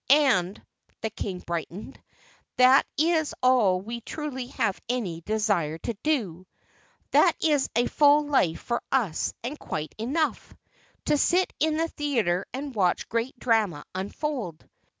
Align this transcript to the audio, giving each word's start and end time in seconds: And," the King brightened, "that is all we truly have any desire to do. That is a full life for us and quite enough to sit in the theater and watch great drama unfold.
And," 0.09 0.59
the 1.01 1.11
King 1.11 1.43
brightened, 1.45 2.01
"that 2.57 2.87
is 2.97 3.35
all 3.43 3.79
we 3.81 4.01
truly 4.01 4.47
have 4.47 4.81
any 4.89 5.21
desire 5.21 5.77
to 5.77 5.95
do. 6.01 6.47
That 7.11 7.33
is 7.39 7.69
a 7.75 7.85
full 7.85 8.25
life 8.25 8.61
for 8.61 8.81
us 8.91 9.31
and 9.43 9.59
quite 9.59 9.93
enough 9.99 10.55
to 11.05 11.19
sit 11.19 11.53
in 11.59 11.77
the 11.77 11.87
theater 11.87 12.47
and 12.51 12.73
watch 12.73 13.09
great 13.09 13.37
drama 13.37 13.85
unfold. 13.93 14.67